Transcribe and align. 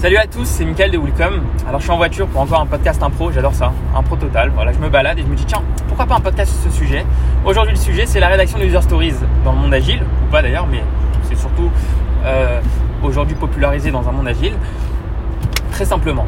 Salut 0.00 0.16
à 0.16 0.26
tous, 0.26 0.46
c'est 0.46 0.64
Mickaël 0.64 0.90
de 0.90 0.96
Welcome. 0.96 1.42
Alors 1.68 1.78
je 1.78 1.84
suis 1.84 1.92
en 1.92 1.98
voiture 1.98 2.26
pour 2.26 2.40
encore 2.40 2.58
un 2.58 2.64
podcast 2.64 3.02
impro, 3.02 3.30
j'adore 3.32 3.52
ça, 3.52 3.70
impro 3.94 4.16
total. 4.16 4.50
Voilà, 4.54 4.72
je 4.72 4.78
me 4.78 4.88
balade 4.88 5.18
et 5.18 5.22
je 5.22 5.26
me 5.26 5.34
dis 5.36 5.44
tiens, 5.44 5.60
pourquoi 5.88 6.06
pas 6.06 6.14
un 6.14 6.20
podcast 6.20 6.50
sur 6.54 6.72
ce 6.72 6.78
sujet? 6.78 7.04
Aujourd'hui 7.44 7.74
le 7.74 7.78
sujet 7.78 8.06
c'est 8.06 8.18
la 8.18 8.28
rédaction 8.28 8.58
de 8.58 8.64
user 8.64 8.80
stories 8.80 9.12
dans 9.44 9.52
le 9.52 9.58
monde 9.58 9.74
agile, 9.74 10.00
ou 10.02 10.30
pas 10.32 10.40
d'ailleurs, 10.40 10.66
mais 10.66 10.82
c'est 11.24 11.36
surtout 11.36 11.68
euh, 12.24 12.62
aujourd'hui 13.02 13.34
popularisé 13.34 13.90
dans 13.90 14.08
un 14.08 14.12
monde 14.12 14.26
agile. 14.26 14.54
Très 15.70 15.84
simplement, 15.84 16.24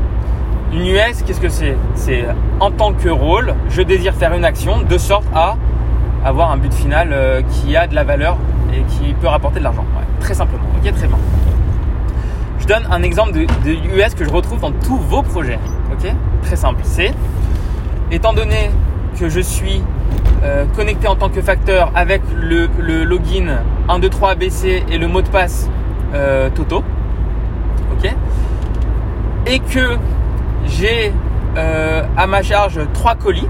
une 0.74 0.86
US, 0.88 1.22
qu'est-ce 1.26 1.40
que 1.40 1.48
c'est? 1.48 1.74
C'est 1.94 2.26
en 2.60 2.70
tant 2.70 2.92
que 2.92 3.08
rôle, 3.08 3.54
je 3.70 3.80
désire 3.80 4.12
faire 4.12 4.34
une 4.34 4.44
action 4.44 4.82
de 4.82 4.98
sorte 4.98 5.24
à 5.34 5.56
avoir 6.26 6.50
un 6.50 6.58
but 6.58 6.74
final 6.74 7.08
euh, 7.10 7.40
qui 7.40 7.74
a 7.74 7.86
de 7.86 7.94
la 7.94 8.04
valeur 8.04 8.36
et 8.74 8.82
qui 8.82 9.14
peut 9.14 9.28
rapporter 9.28 9.60
de 9.60 9.64
l'argent. 9.64 9.86
très 10.20 10.34
simplement, 10.34 10.66
ok, 10.76 10.92
très 10.92 11.06
bien. 11.06 11.16
Je 12.62 12.68
donne 12.68 12.86
un 12.92 13.02
exemple 13.02 13.32
de, 13.32 13.72
US 13.96 14.14
que 14.14 14.24
je 14.24 14.30
retrouve 14.30 14.60
dans 14.60 14.70
tous 14.70 14.96
vos 14.96 15.22
projets. 15.22 15.58
Ok? 15.92 16.08
Très 16.42 16.54
simple. 16.54 16.82
C'est 16.84 17.12
étant 18.12 18.32
donné 18.32 18.70
que 19.18 19.28
je 19.28 19.40
suis 19.40 19.82
euh, 20.44 20.64
connecté 20.76 21.08
en 21.08 21.16
tant 21.16 21.28
que 21.28 21.42
facteur 21.42 21.90
avec 21.96 22.22
le, 22.40 22.68
login 23.02 23.58
123 23.88 24.30
ABC 24.30 24.84
et 24.88 24.98
le 24.98 25.08
mot 25.08 25.22
de 25.22 25.28
passe 25.28 25.68
euh, 26.14 26.50
Toto. 26.50 26.84
Ok? 27.98 28.14
Et 29.48 29.58
que 29.58 29.98
j'ai 30.66 31.12
euh, 31.56 32.04
à 32.16 32.28
ma 32.28 32.42
charge 32.42 32.78
3 32.94 33.16
colis. 33.16 33.48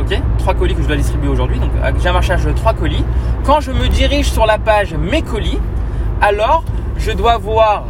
Ok? 0.00 0.20
3 0.38 0.54
colis 0.54 0.74
que 0.74 0.82
je 0.82 0.88
dois 0.88 0.96
distribuer 0.96 1.28
aujourd'hui. 1.28 1.60
Donc 1.60 1.70
j'ai 2.02 2.08
à 2.08 2.12
ma 2.12 2.22
charge 2.22 2.52
3 2.52 2.74
colis. 2.74 3.04
Quand 3.44 3.60
je 3.60 3.70
me 3.70 3.86
dirige 3.86 4.32
sur 4.32 4.46
la 4.46 4.58
page 4.58 4.94
mes 4.94 5.22
colis, 5.22 5.60
alors 6.20 6.64
je 6.96 7.12
dois 7.12 7.38
voir 7.38 7.84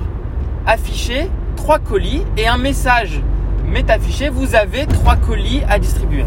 afficher 0.68 1.30
trois 1.56 1.78
colis 1.78 2.22
et 2.36 2.46
un 2.46 2.58
message 2.58 3.20
m'est 3.66 3.90
affiché, 3.90 4.28
vous 4.28 4.54
avez 4.54 4.86
trois 4.86 5.16
colis 5.16 5.62
à 5.68 5.78
distribuer. 5.78 6.24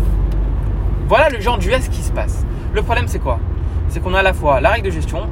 Voilà 1.08 1.30
le 1.30 1.40
genre 1.40 1.60
d'US 1.60 1.88
qui 1.92 2.02
se 2.02 2.12
passe. 2.12 2.44
Le 2.74 2.82
problème 2.82 3.08
c'est 3.08 3.20
quoi? 3.20 3.40
C'est 3.88 4.02
qu'on 4.02 4.16
a 4.16 4.20
à 4.20 4.24
la 4.24 4.34
fois 4.34 4.60
la 4.60 4.70
règle 4.70 4.88
de 4.88 4.92
gestion 4.92 5.28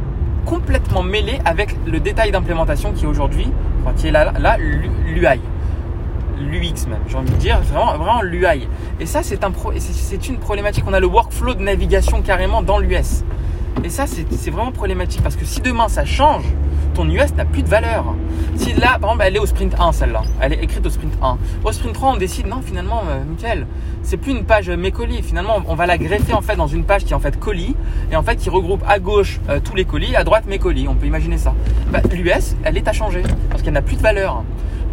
complètement 0.45 1.02
mêlée 1.02 1.39
avec 1.44 1.75
le 1.86 2.00
détail 2.00 2.31
d'implémentation 2.31 2.92
qui 2.94 3.06
est 3.06 3.08
aujourd'hui, 3.08 3.52
enfin, 3.81 3.94
qui 3.95 4.08
est 4.08 4.11
là, 4.11 4.31
là 4.38 4.58
l'UI. 4.58 5.39
L'UX 6.39 6.88
même, 6.88 7.02
j'ai 7.08 7.17
envie 7.17 7.31
de 7.31 7.36
dire, 7.36 7.59
vraiment, 7.61 7.98
vraiment 7.98 8.22
l'UI. 8.22 8.67
Et 9.00 9.05
ça, 9.05 9.23
c'est 9.23 9.44
un 9.44 9.52
c'est 9.78 10.30
une 10.30 10.38
problématique. 10.38 10.86
On 10.88 10.94
a 10.94 11.00
le 11.00 11.08
workflow 11.08 11.53
de 11.53 11.61
navigation 11.61 12.22
carrément 12.22 12.61
dans 12.61 12.80
l'US. 12.80 13.23
Et 13.83 13.89
ça, 13.89 14.05
c'est 14.08 14.52
vraiment 14.52 14.72
problématique 14.72 15.22
parce 15.22 15.36
que 15.36 15.45
si 15.45 15.61
demain 15.61 15.89
ça 15.89 16.05
change, 16.05 16.45
ton 17.00 17.09
US 17.11 17.33
n'a 17.33 17.45
plus 17.45 17.64
de 17.64 17.69
valeur. 17.69 18.14
Si 18.58 18.73
là, 18.73 18.97
par 19.00 19.11
exemple, 19.11 19.23
elle 19.25 19.36
est 19.38 19.39
au 19.39 19.45
sprint 19.45 19.73
1, 19.80 19.94
celle-là, 19.94 20.22
elle 20.42 20.52
est 20.52 20.61
écrite 20.61 20.86
au 20.86 20.89
sprint 20.89 21.14
1. 21.22 21.38
Au 21.64 21.72
sprint 21.72 21.94
3, 21.94 22.11
on 22.11 22.17
décide, 22.17 22.47
non, 22.47 22.61
finalement, 22.61 23.03
euh, 23.09 23.23
nickel, 23.23 23.67
c'est 24.03 24.17
plus 24.17 24.33
une 24.33 24.44
page 24.44 24.69
mes 24.69 24.92
colis. 24.92 25.22
Finalement, 25.23 25.61
on 25.70 25.75
va 25.75 25.86
la 25.86 25.97
greffer 25.97 26.33
en 26.33 26.42
fait 26.42 26.58
dans 26.58 26.67
une 26.67 26.83
page 26.83 27.05
qui 27.05 27.14
est 27.14 27.16
en 27.16 27.22
fait 27.22 27.39
colis 27.39 27.77
et 28.11 28.17
en 28.17 28.23
fait 28.23 28.36
qui 28.36 28.50
regroupe 28.50 28.83
à 28.86 29.00
gauche 29.00 29.39
euh, 29.50 29.61
tous 29.64 29.75
les 29.75 29.86
colis, 29.86 30.14
à 30.17 30.25
droite 30.25 30.44
mes 30.45 30.59
colis. 30.59 30.89
On 30.89 30.95
peut 30.95 31.05
imaginer 31.05 31.38
ça. 31.38 31.53
Bah, 31.89 32.02
L'US, 32.11 32.58
elle 32.66 32.75
est 32.75 32.88
à 32.89 32.92
changer 32.92 33.23
parce 33.50 33.61
qu'elle 33.61 33.75
n'a 33.75 33.81
plus 33.81 33.95
de 33.95 34.02
valeur. 34.02 34.44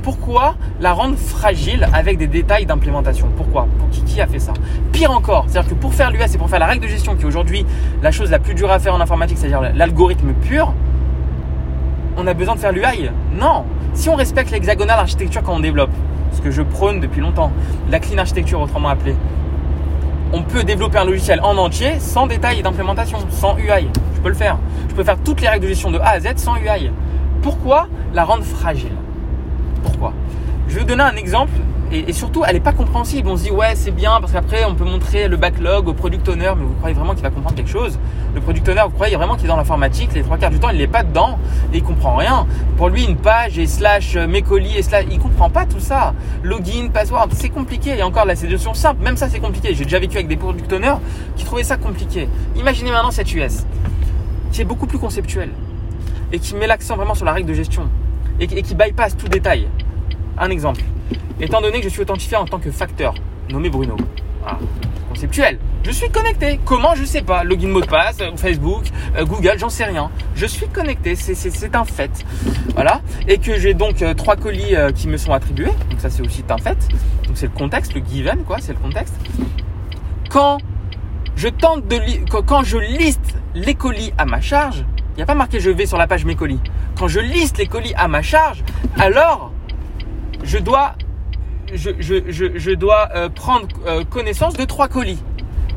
Pourquoi 0.04 0.54
la 0.78 0.92
rendre 0.92 1.16
fragile 1.16 1.88
avec 1.92 2.18
des 2.18 2.28
détails 2.28 2.66
d'implémentation? 2.66 3.26
Pourquoi? 3.36 3.66
Pour 3.80 3.90
qui, 3.90 4.04
qui, 4.04 4.20
a 4.20 4.28
fait 4.28 4.38
ça? 4.38 4.52
Pire 4.92 5.10
encore, 5.10 5.46
c'est-à-dire 5.48 5.70
que 5.70 5.74
pour 5.74 5.92
faire 5.92 6.12
l'US 6.12 6.32
et 6.32 6.38
pour 6.38 6.48
faire 6.48 6.60
la 6.60 6.66
règle 6.66 6.84
de 6.84 6.88
gestion 6.88 7.16
qui 7.16 7.22
est 7.22 7.26
aujourd'hui 7.26 7.66
la 8.00 8.12
chose 8.12 8.30
la 8.30 8.38
plus 8.38 8.54
dure 8.54 8.70
à 8.70 8.78
faire 8.78 8.94
en 8.94 9.00
informatique, 9.00 9.38
c'est-à-dire 9.38 9.72
l'algorithme 9.74 10.32
pur, 10.34 10.72
on 12.16 12.26
a 12.26 12.34
besoin 12.34 12.54
de 12.54 12.60
faire 12.60 12.72
l'UI 12.72 13.10
Non. 13.38 13.64
Si 13.94 14.08
on 14.08 14.14
respecte 14.14 14.50
l'hexagonal 14.50 14.98
architecture 14.98 15.42
quand 15.42 15.54
on 15.54 15.60
développe, 15.60 15.90
ce 16.32 16.40
que 16.40 16.50
je 16.50 16.62
prône 16.62 17.00
depuis 17.00 17.20
longtemps, 17.20 17.50
la 17.90 17.98
clean 17.98 18.18
architecture 18.18 18.60
autrement 18.60 18.88
appelée, 18.88 19.16
on 20.32 20.42
peut 20.42 20.64
développer 20.64 20.98
un 20.98 21.04
logiciel 21.04 21.40
en 21.42 21.56
entier 21.56 21.98
sans 22.00 22.26
détail 22.26 22.62
d'implémentation, 22.62 23.18
sans 23.30 23.56
UI. 23.56 23.88
Je 24.14 24.20
peux 24.20 24.28
le 24.28 24.34
faire. 24.34 24.58
Je 24.88 24.94
peux 24.94 25.04
faire 25.04 25.18
toutes 25.22 25.40
les 25.40 25.48
règles 25.48 25.64
de 25.64 25.68
gestion 25.68 25.90
de 25.90 25.98
A 25.98 26.10
à 26.10 26.20
Z 26.20 26.36
sans 26.36 26.56
UI. 26.56 26.90
Pourquoi 27.42 27.86
la 28.12 28.24
rendre 28.24 28.44
fragile? 28.44 28.96
Pourquoi? 29.82 30.12
Donner 30.86 31.02
un 31.02 31.16
exemple 31.16 31.52
et, 31.92 32.12
surtout, 32.12 32.42
elle 32.44 32.54
n'est 32.54 32.60
pas 32.60 32.72
compréhensible. 32.72 33.28
On 33.28 33.36
se 33.36 33.44
dit, 33.44 33.52
ouais, 33.52 33.76
c'est 33.76 33.92
bien 33.92 34.18
parce 34.20 34.32
qu'après, 34.32 34.64
on 34.64 34.74
peut 34.74 34.84
montrer 34.84 35.28
le 35.28 35.36
backlog 35.36 35.86
au 35.86 35.94
product 35.94 36.28
owner, 36.28 36.52
mais 36.56 36.64
vous 36.64 36.74
croyez 36.74 36.96
vraiment 36.96 37.14
qu'il 37.14 37.22
va 37.22 37.30
comprendre 37.30 37.54
quelque 37.54 37.70
chose? 37.70 37.96
Le 38.34 38.40
product 38.40 38.68
owner, 38.68 38.82
vous 38.86 38.94
croyez 38.94 39.14
vraiment 39.14 39.36
qu'il 39.36 39.44
est 39.44 39.48
dans 39.48 39.56
l'informatique 39.56 40.10
Les 40.12 40.22
trois 40.22 40.36
quarts 40.36 40.50
du 40.50 40.58
temps, 40.58 40.70
il 40.70 40.78
n'est 40.78 40.88
pas 40.88 41.04
dedans 41.04 41.38
et 41.72 41.76
il 41.76 41.84
comprend 41.84 42.16
rien. 42.16 42.44
Pour 42.76 42.88
lui, 42.88 43.04
une 43.04 43.16
page 43.16 43.56
et 43.58 43.68
slash 43.68 44.16
mes 44.16 44.42
colis 44.42 44.76
et 44.76 44.82
slash, 44.82 45.04
il 45.12 45.20
comprend 45.20 45.48
pas 45.48 45.64
tout 45.64 45.78
ça. 45.78 46.12
Login, 46.42 46.88
password, 46.92 47.28
c'est 47.34 47.50
compliqué. 47.50 47.96
Et 47.96 48.02
encore, 48.02 48.24
là, 48.24 48.34
c'est 48.34 48.48
des 48.48 48.54
notions 48.54 48.74
simples. 48.74 49.04
Même 49.04 49.16
ça, 49.16 49.28
c'est 49.28 49.40
compliqué. 49.40 49.72
J'ai 49.72 49.84
déjà 49.84 50.00
vécu 50.00 50.16
avec 50.16 50.26
des 50.26 50.36
product 50.36 50.72
owners 50.72 50.96
qui 51.36 51.44
trouvaient 51.44 51.62
ça 51.62 51.76
compliqué. 51.76 52.28
Imaginez 52.56 52.90
maintenant 52.90 53.12
cette 53.12 53.32
US 53.32 53.64
qui 54.50 54.60
est 54.60 54.64
beaucoup 54.64 54.86
plus 54.88 54.98
conceptuelle 54.98 55.50
et 56.32 56.40
qui 56.40 56.56
met 56.56 56.66
l'accent 56.66 56.96
vraiment 56.96 57.14
sur 57.14 57.26
la 57.26 57.32
règle 57.32 57.48
de 57.48 57.54
gestion 57.54 57.88
et, 58.40 58.44
et 58.44 58.62
qui 58.62 58.74
bypass 58.74 59.16
tout 59.16 59.28
détail. 59.28 59.68
Un 60.38 60.50
exemple 60.50 60.82
étant 61.40 61.60
donné 61.60 61.78
que 61.78 61.84
je 61.84 61.88
suis 61.90 62.02
authentifié 62.02 62.36
en 62.36 62.46
tant 62.46 62.58
que 62.58 62.70
facteur, 62.70 63.14
nommé 63.50 63.68
Bruno. 63.68 63.96
Conceptuel. 65.08 65.58
Je 65.82 65.90
suis 65.90 66.08
connecté. 66.10 66.60
Comment 66.64 66.94
Je 66.94 67.04
sais 67.04 67.22
pas. 67.22 67.42
Login 67.42 67.68
mot 67.68 67.80
de 67.80 67.86
passe, 67.86 68.18
euh, 68.20 68.36
Facebook, 68.36 68.84
euh, 69.16 69.24
Google, 69.24 69.54
j'en 69.58 69.68
sais 69.68 69.84
rien. 69.84 70.10
Je 70.34 70.46
suis 70.46 70.68
connecté. 70.68 71.16
C'est 71.16 71.74
un 71.74 71.84
fait. 71.84 72.24
Voilà. 72.74 73.00
Et 73.26 73.38
que 73.38 73.58
j'ai 73.58 73.74
donc 73.74 74.02
euh, 74.02 74.14
trois 74.14 74.36
colis 74.36 74.74
qui 74.94 75.08
me 75.08 75.16
sont 75.16 75.32
attribués. 75.32 75.72
Donc 75.90 76.00
ça 76.00 76.10
c'est 76.10 76.22
aussi 76.22 76.44
un 76.48 76.58
fait. 76.58 76.78
Donc 77.26 77.36
c'est 77.36 77.46
le 77.46 77.52
contexte, 77.52 77.94
le 77.94 78.02
given 78.04 78.44
quoi. 78.44 78.58
C'est 78.60 78.72
le 78.72 78.78
contexte. 78.78 79.14
Quand 80.30 80.58
je 81.34 81.48
tente 81.48 81.86
de 81.88 81.98
quand 82.30 82.62
je 82.62 82.78
liste 82.78 83.34
les 83.54 83.74
colis 83.74 84.12
à 84.18 84.26
ma 84.26 84.40
charge, 84.40 84.84
il 85.14 85.16
n'y 85.16 85.22
a 85.22 85.26
pas 85.26 85.34
marqué 85.34 85.60
je 85.60 85.70
vais 85.70 85.86
sur 85.86 85.98
la 85.98 86.06
page 86.06 86.24
mes 86.24 86.36
colis. 86.36 86.60
Quand 86.98 87.08
je 87.08 87.20
liste 87.20 87.58
les 87.58 87.66
colis 87.66 87.94
à 87.96 88.06
ma 88.06 88.22
charge, 88.22 88.62
alors 88.98 89.50
je 90.46 90.58
dois 90.58 90.94
je, 91.74 92.74
dois 92.74 93.08
euh, 93.14 93.28
prendre 93.28 93.66
euh, 93.86 94.04
connaissance 94.04 94.54
de 94.54 94.64
trois 94.64 94.88
colis. 94.88 95.22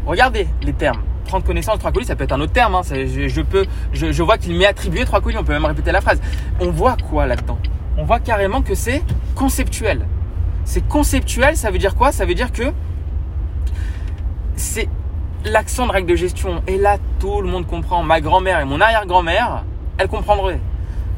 Regardez 0.06 0.48
les 0.62 0.74
termes. 0.74 1.02
Prendre 1.26 1.44
connaissance 1.44 1.76
de 1.76 1.80
trois 1.80 1.92
colis, 1.92 2.06
ça 2.06 2.16
peut 2.16 2.24
être 2.24 2.32
un 2.32 2.42
autre 2.42 2.54
terme. 2.54 2.76
Hein. 2.76 2.82
Je, 2.84 3.42
peux, 3.42 3.66
je, 3.92 4.24
vois 4.24 4.38
qu'il 4.38 4.56
m'est 4.56 4.68
attribué 4.68 5.04
trois 5.06 5.20
colis. 5.20 5.38
On 5.38 5.44
peut 5.44 5.54
même 5.54 5.66
répéter 5.66 5.92
la 5.92 6.02
phrase. 6.02 6.22
On 6.60 6.70
voit 6.70 6.96
quoi 7.10 7.26
là-dedans? 7.26 7.58
On 7.98 8.04
voit 8.04 8.20
carrément 8.20 8.62
que 8.62 8.76
c'est 8.76 9.04
conceptuel. 9.36 10.06
C'est 10.64 10.88
conceptuel, 10.88 11.58
ça 11.58 11.72
veut 11.72 11.80
dire 11.80 11.96
quoi? 11.96 12.12
Ça 12.12 12.26
veut 12.26 12.36
dire 12.36 12.52
que 12.52 12.72
c'est 14.56 14.88
l'accent 15.46 15.88
de 15.88 15.92
règle 15.92 16.08
de 16.08 16.16
gestion. 16.16 16.62
Et 16.68 16.78
là, 16.78 16.98
tout 17.20 17.42
le 17.42 17.48
monde 17.48 17.66
comprend. 17.66 18.04
Ma 18.04 18.22
grand-mère 18.22 18.60
et 18.60 18.66
mon 18.66 18.80
arrière-grand-mère, 18.80 19.64
elles 19.98 20.08
comprendraient 20.08 20.60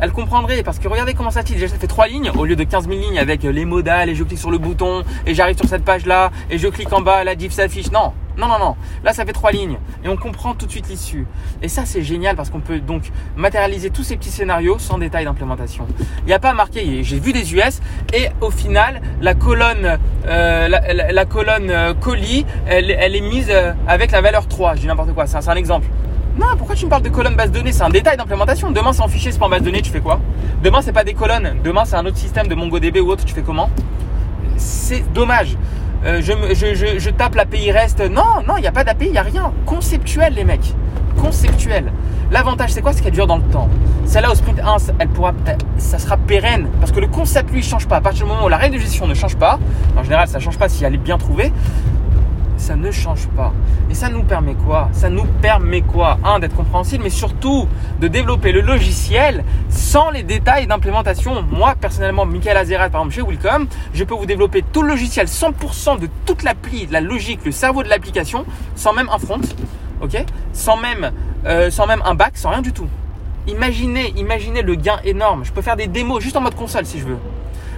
elle 0.02 0.12
comprendrait 0.12 0.64
parce 0.64 0.80
que 0.80 0.88
regardez 0.88 1.14
comment 1.14 1.32
ça 1.32 1.44
tire. 1.44 1.56
Déjà, 1.56 1.68
ça 1.68 1.78
fait 1.78 1.88
trois 1.88 2.08
lignes 2.08 2.32
au 2.36 2.44
lieu 2.44 2.56
de 2.56 2.64
15 2.64 2.88
000 2.88 3.00
lignes 3.00 3.20
avec 3.20 3.44
les 3.44 3.66
modales 3.66 4.10
et 4.10 4.16
je 4.16 4.24
clique 4.24 4.40
sur 4.40 4.52
le 4.52 4.58
bouton 4.58 5.04
et 5.28 5.36
j'arrive 5.36 5.56
sur 5.56 5.68
cette 5.68 5.86
page 5.86 6.06
là 6.06 6.32
et 6.50 6.58
je 6.58 6.68
clique 6.68 6.92
en 6.92 7.02
bas, 7.02 7.24
la 7.24 7.36
div 7.36 7.52
s'affiche. 7.52 7.92
Non, 7.92 8.12
non, 8.36 8.48
non, 8.48 8.58
non. 8.58 8.76
Là, 9.04 9.14
ça 9.14 9.26
fait 9.26 9.34
trois 9.34 9.52
lignes 9.52 9.78
et 10.04 10.10
on 10.10 10.18
comprend 10.18 10.56
tout 10.56 10.66
de 10.66 10.72
suite 10.72 10.90
l'issue. 10.90 11.28
Et 11.62 11.68
ça, 11.68 11.86
c'est 11.86 12.02
génial 12.02 12.36
parce 12.36 12.50
qu'on 12.50 12.62
peut 12.62 12.80
donc 12.80 13.04
matérialiser 13.36 13.92
tous 13.92 14.04
ces 14.04 14.18
petits 14.18 14.32
scénarios 14.32 14.80
sans 14.80 14.98
détail 14.98 15.26
d'implémentation. 15.26 15.86
Il 16.22 16.26
n'y 16.26 16.34
a 16.34 16.40
pas 16.40 16.54
marqué, 16.54 17.04
j'ai 17.04 17.20
vu 17.20 17.32
des 17.32 17.54
US 17.54 17.80
et 18.14 18.30
au 18.42 18.50
final, 18.50 19.02
la 19.22 19.36
colonne, 19.36 20.00
euh, 20.26 20.68
la, 20.68 21.26
colonne 21.26 21.70
euh, 21.70 21.94
colis, 21.94 22.46
elle, 22.66 22.90
elle, 22.90 23.16
est 23.16 23.22
mise 23.22 23.50
euh, 23.52 23.74
avec 23.88 24.12
la 24.12 24.22
valeur 24.22 24.48
3. 24.48 24.76
Je 24.76 24.82
dis 24.82 24.88
n'importe 24.88 25.14
quoi, 25.14 25.28
c'est 25.28 25.48
un 25.48 25.56
exemple. 25.56 25.88
Non, 26.38 26.48
pourquoi 26.58 26.76
tu 26.76 26.86
me 26.86 26.90
parles 26.90 27.02
de 27.02 27.10
colonne 27.10 27.36
base 27.36 27.52
données? 27.52 27.74
C'est 27.74 27.84
un 27.84 27.90
détail 27.90 28.16
d'implémentation. 28.16 28.72
Demain, 28.72 28.94
c'est 28.94 29.02
en 29.02 29.10
fichier, 29.10 29.32
c'est 29.32 29.40
pas 29.40 29.48
en 29.48 29.50
base 29.50 29.64
données, 29.64 29.82
tu 29.82 29.92
fais 29.92 30.00
quoi? 30.00 30.20
Demain, 30.64 30.82
c'est 30.82 30.94
pas 30.94 31.04
des 31.04 31.14
colonnes. 31.14 31.58
Demain, 31.64 31.84
c'est 31.84 31.98
un 31.98 32.06
autre 32.06 32.18
système 32.18 32.48
de 32.48 32.56
MongoDB 32.56 33.00
ou 33.02 33.10
autre, 33.10 33.26
tu 33.26 33.34
fais 33.34 33.42
comment? 33.42 33.70
C'est 34.56 35.04
dommage. 35.14 35.58
Euh, 36.06 36.22
je, 36.22 36.34
je, 36.54 37.00
je, 37.00 37.10
tape 37.10 37.36
l'API 37.36 37.72
REST. 37.72 38.10
Non, 38.10 38.42
non, 38.48 38.56
il 38.58 38.62
n'y 38.62 38.68
a 38.68 38.72
pas 38.72 38.86
d'API, 38.86 39.08
il 39.08 39.12
n'y 39.12 39.18
a 39.18 39.24
rien. 39.24 39.52
Conceptuel, 39.66 40.34
les 40.34 40.46
mecs. 40.46 40.74
Conceptuel. 41.22 41.92
L'avantage, 42.32 42.72
c'est 42.72 42.82
quoi? 42.82 42.94
C'est 42.94 43.04
qu'elle 43.04 43.12
dure 43.12 43.28
dans 43.28 43.38
le 43.38 43.44
temps. 43.44 43.68
Celle-là, 44.06 44.32
au 44.32 44.36
sprint 44.36 44.60
1, 44.62 44.78
elle 45.00 45.10
pourra, 45.10 45.34
ça 45.78 46.00
sera 46.00 46.16
pérenne. 46.16 46.70
Parce 46.80 46.94
que 46.94 47.02
le 47.02 47.08
concept, 47.08 47.52
lui, 47.52 47.60
ne 47.60 47.64
change 47.66 47.88
pas. 47.88 47.98
À 47.98 48.02
partir 48.02 48.26
du 48.26 48.32
moment 48.32 48.46
où 48.46 48.50
la 48.50 48.58
règle 48.58 48.78
de 48.78 48.82
gestion 48.82 49.06
ne 49.06 49.14
change 49.14 49.36
pas, 49.36 49.60
en 49.98 50.04
général, 50.04 50.30
ça 50.30 50.38
ne 50.38 50.44
change 50.44 50.58
pas 50.58 50.70
si 50.70 50.86
elle 50.86 50.96
est 50.96 50.98
bien 50.98 51.18
trouvée 51.18 51.52
ça 52.62 52.76
ne 52.76 52.92
change 52.92 53.28
pas. 53.30 53.52
Et 53.90 53.96
ça 53.96 54.10
nous 54.10 54.24
permet 54.24 54.54
quoi? 54.54 54.90
Ça 54.94 55.10
nous 55.10 55.26
permet 55.42 55.82
quoi? 55.82 56.20
Un, 56.24 56.40
d'être 56.40 56.56
compréhensible, 56.56 57.04
mais 57.04 57.10
surtout 57.10 57.68
de 58.00 58.08
développer 58.08 58.52
le 58.52 58.62
logiciel 58.62 59.44
sans 59.70 60.12
les 60.12 60.24
détails 60.24 60.68
d'implémentation. 60.68 61.44
Moi, 61.52 61.74
personnellement, 61.80 62.26
Michael 62.26 62.58
Azerat, 62.58 62.90
par 62.90 63.02
exemple, 63.02 63.16
chez 63.16 63.24
Willcom, 63.24 63.68
je 63.94 64.04
peux 64.04 64.14
vous 64.14 64.28
développer 64.28 64.64
tout 64.72 64.84
le 64.84 64.90
logiciel, 64.90 65.26
100% 65.26 66.00
de 66.00 66.08
toute 66.26 66.44
l'appli, 66.44 66.88
la 66.92 67.02
logique, 67.02 67.44
le 67.46 67.52
cerveau 67.52 67.82
de 67.82 67.90
l'application, 67.90 68.46
sans 68.76 68.94
même 68.94 69.10
un 69.12 69.18
front, 69.18 69.42
ok? 70.02 70.24
Sans 70.54 70.78
même, 70.78 71.12
euh, 71.46 71.72
sans 71.72 71.88
même 71.88 72.04
un 72.06 72.14
back, 72.14 72.38
sans 72.38 72.52
rien 72.52 72.62
du 72.62 72.74
tout. 72.74 72.88
Imaginez, 73.48 74.14
imaginez 74.18 74.62
le 74.62 74.76
gain 74.76 75.00
énorme. 75.04 75.44
Je 75.44 75.52
peux 75.52 75.64
faire 75.64 75.76
des 75.76 75.88
démos 75.88 76.22
juste 76.22 76.38
en 76.38 76.42
mode 76.42 76.56
console 76.56 76.86
si 76.86 77.00
je 77.00 77.06
veux. 77.06 77.18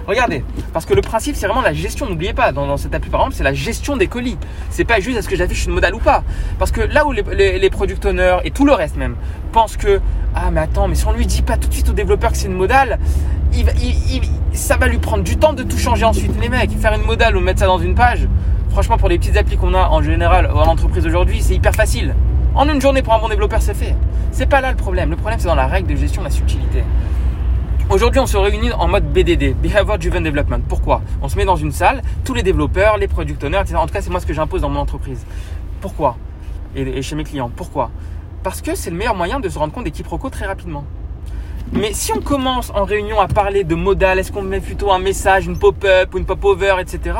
Regardez, 0.06 0.44
parce 0.72 0.84
que 0.84 0.94
le 0.94 1.00
principe, 1.00 1.34
c'est 1.36 1.46
vraiment 1.46 1.62
la 1.62 1.72
gestion. 1.72 2.06
N'oubliez 2.06 2.34
pas, 2.34 2.52
dans, 2.52 2.76
cette 2.76 2.94
appli, 2.94 3.10
par 3.10 3.20
exemple, 3.20 3.36
c'est 3.36 3.44
la 3.44 3.54
gestion 3.54 3.96
des 3.96 4.06
colis. 4.06 4.36
C'est 4.70 4.84
pas 4.84 5.00
juste 5.00 5.18
est-ce 5.18 5.28
que 5.28 5.36
j'affiche 5.36 5.64
une 5.66 5.72
modale 5.72 5.94
ou 5.94 5.98
pas? 5.98 6.22
Parce 6.58 6.70
que 6.70 6.80
là 6.80 7.06
où 7.06 7.12
les, 7.12 7.70
product 7.70 8.04
owners 8.04 8.38
et 8.44 8.50
tout 8.50 8.64
le 8.64 8.72
reste 8.72 8.96
même 8.96 9.16
pensent 9.52 9.76
que 9.76 10.00
ah 10.34 10.50
mais 10.52 10.60
attends, 10.60 10.86
mais 10.88 10.94
si 10.94 11.06
on 11.06 11.12
lui 11.12 11.26
dit 11.26 11.42
pas 11.42 11.56
tout 11.56 11.68
de 11.68 11.74
suite 11.74 11.88
au 11.88 11.92
développeur 11.92 12.32
que 12.32 12.36
c'est 12.36 12.46
une 12.46 12.54
modale, 12.54 12.98
ça 14.52 14.76
va 14.76 14.88
lui 14.88 14.98
prendre 14.98 15.24
du 15.24 15.36
temps 15.36 15.52
de 15.52 15.62
tout 15.62 15.78
changer 15.78 16.04
ensuite. 16.04 16.32
Les 16.40 16.48
mecs, 16.48 16.70
faire 16.72 16.92
une 16.92 17.04
modale 17.04 17.36
ou 17.36 17.40
mettre 17.40 17.60
ça 17.60 17.66
dans 17.66 17.78
une 17.78 17.94
page, 17.94 18.28
franchement, 18.70 18.98
pour 18.98 19.08
les 19.08 19.18
petites 19.18 19.36
applis 19.36 19.56
qu'on 19.56 19.74
a 19.74 19.88
en 19.88 20.02
général 20.02 20.46
à 20.46 20.64
l'entreprise 20.64 21.06
aujourd'hui, 21.06 21.40
c'est 21.40 21.54
hyper 21.54 21.74
facile. 21.74 22.14
En 22.54 22.68
une 22.68 22.80
journée 22.80 23.02
pour 23.02 23.14
un 23.14 23.18
bon 23.18 23.28
développeur, 23.28 23.62
c'est 23.62 23.74
fait. 23.74 23.96
C'est 24.30 24.46
pas 24.46 24.60
là 24.60 24.70
le 24.70 24.76
problème. 24.76 25.10
Le 25.10 25.16
problème, 25.16 25.40
c'est 25.40 25.48
dans 25.48 25.54
la 25.54 25.66
règle 25.66 25.92
de 25.92 25.96
gestion, 25.96 26.22
la 26.22 26.30
subtilité. 26.30 26.84
Aujourd'hui, 27.90 28.18
on 28.18 28.26
se 28.26 28.38
réunit 28.38 28.72
en 28.72 28.88
mode 28.88 29.12
BDD, 29.12 29.54
Behavior 29.54 29.98
Driven 29.98 30.22
Development. 30.24 30.60
Pourquoi? 30.66 31.02
On 31.20 31.28
se 31.28 31.36
met 31.36 31.44
dans 31.44 31.56
une 31.56 31.70
salle, 31.70 32.00
tous 32.24 32.32
les 32.32 32.42
développeurs, 32.42 32.96
les 32.96 33.08
product 33.08 33.44
owners, 33.44 33.60
etc. 33.60 33.76
En 33.76 33.86
tout 33.86 33.92
cas, 33.92 34.00
c'est 34.00 34.10
moi 34.10 34.20
ce 34.20 34.26
que 34.26 34.32
j'impose 34.32 34.62
dans 34.62 34.70
mon 34.70 34.80
entreprise. 34.80 35.24
Pourquoi? 35.82 36.16
Et, 36.74 37.02
chez 37.02 37.14
mes 37.14 37.24
clients. 37.24 37.50
Pourquoi? 37.54 37.90
Parce 38.42 38.62
que 38.62 38.74
c'est 38.74 38.90
le 38.90 38.96
meilleur 38.96 39.14
moyen 39.14 39.38
de 39.38 39.48
se 39.50 39.58
rendre 39.58 39.72
compte 39.72 39.84
des 39.84 39.90
quiproquos 39.90 40.30
très 40.30 40.46
rapidement. 40.46 40.84
Mais 41.72 41.92
si 41.92 42.12
on 42.12 42.20
commence 42.20 42.70
en 42.74 42.84
réunion 42.84 43.20
à 43.20 43.28
parler 43.28 43.64
de 43.64 43.74
modal, 43.74 44.18
est-ce 44.18 44.32
qu'on 44.32 44.42
met 44.42 44.60
plutôt 44.60 44.90
un 44.90 44.98
message, 44.98 45.46
une 45.46 45.58
pop-up 45.58 46.14
ou 46.14 46.18
une 46.18 46.24
pop-over, 46.24 46.76
etc 46.80 47.12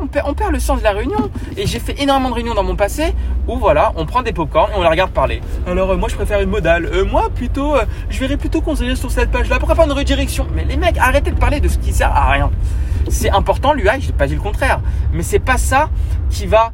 on 0.00 0.06
perd, 0.06 0.52
le 0.52 0.58
sens 0.58 0.78
de 0.78 0.84
la 0.84 0.92
réunion. 0.92 1.30
Et 1.56 1.66
j'ai 1.66 1.78
fait 1.78 2.00
énormément 2.00 2.30
de 2.30 2.34
réunions 2.34 2.54
dans 2.54 2.62
mon 2.62 2.76
passé 2.76 3.14
où 3.48 3.56
voilà, 3.56 3.92
on 3.96 4.06
prend 4.06 4.22
des 4.22 4.32
popcorns 4.32 4.70
et 4.72 4.76
on 4.76 4.82
les 4.82 4.88
regarde 4.88 5.10
parler. 5.10 5.40
Alors 5.66 5.90
euh, 5.90 5.96
moi 5.96 6.08
je 6.08 6.14
préfère 6.14 6.40
une 6.40 6.50
modale. 6.50 6.86
Euh, 6.86 7.04
moi 7.04 7.30
plutôt, 7.34 7.74
euh, 7.76 7.84
je 8.10 8.20
verrais 8.20 8.36
plutôt 8.36 8.60
conseiller 8.60 8.96
sur 8.96 9.10
cette 9.10 9.30
page-là. 9.30 9.58
Pourquoi 9.58 9.74
pas 9.74 9.84
une 9.84 9.92
redirection? 9.92 10.46
Mais 10.54 10.64
les 10.64 10.76
mecs, 10.76 10.98
arrêtez 10.98 11.30
de 11.30 11.38
parler 11.38 11.60
de 11.60 11.68
ce 11.68 11.78
qui 11.78 11.92
sert 11.92 12.10
à 12.10 12.30
rien. 12.30 12.50
C'est 13.08 13.30
important 13.30 13.72
l'UI, 13.72 14.00
je 14.00 14.06
n'ai 14.08 14.12
pas 14.12 14.26
dit 14.26 14.34
le 14.34 14.40
contraire. 14.40 14.80
Mais 15.12 15.22
c'est 15.22 15.38
pas 15.38 15.58
ça 15.58 15.90
qui 16.30 16.46
va 16.46 16.72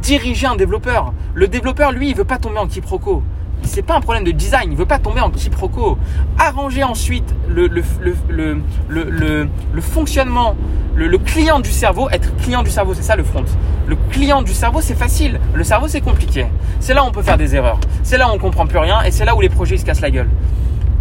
diriger 0.00 0.46
un 0.46 0.56
développeur. 0.56 1.12
Le 1.34 1.48
développeur, 1.48 1.92
lui, 1.92 2.10
il 2.10 2.16
veut 2.16 2.24
pas 2.24 2.38
tomber 2.38 2.58
en 2.58 2.66
quiproquo 2.66 3.22
c'est 3.64 3.82
pas 3.82 3.96
un 3.96 4.00
problème 4.00 4.24
de 4.24 4.30
design, 4.30 4.72
il 4.72 4.76
veut 4.76 4.86
pas 4.86 4.98
tomber 4.98 5.20
en 5.20 5.30
quiproquo. 5.30 5.98
Arranger 6.38 6.84
ensuite 6.84 7.34
le, 7.48 7.66
le, 7.68 7.82
le, 8.28 9.48
le, 9.72 9.80
fonctionnement, 9.80 10.56
le, 10.94 11.18
client 11.18 11.60
du 11.60 11.70
cerveau, 11.70 12.08
être 12.10 12.34
client 12.36 12.62
du 12.62 12.70
cerveau, 12.70 12.94
c'est 12.94 13.02
ça 13.02 13.16
le 13.16 13.24
front. 13.24 13.44
Le 13.86 13.96
client 14.10 14.42
du 14.42 14.52
cerveau, 14.52 14.80
c'est 14.80 14.94
facile. 14.94 15.40
Le 15.54 15.64
cerveau, 15.64 15.88
c'est 15.88 16.00
compliqué. 16.00 16.46
C'est 16.80 16.94
là 16.94 17.04
où 17.04 17.06
on 17.08 17.12
peut 17.12 17.22
faire 17.22 17.38
des 17.38 17.54
erreurs. 17.54 17.80
C'est 18.02 18.18
là 18.18 18.28
où 18.28 18.32
on 18.34 18.38
comprend 18.38 18.66
plus 18.66 18.78
rien 18.78 19.02
et 19.02 19.10
c'est 19.10 19.24
là 19.24 19.34
où 19.34 19.40
les 19.40 19.48
projets 19.48 19.76
se 19.76 19.84
cassent 19.84 20.00
la 20.00 20.10
gueule. 20.10 20.28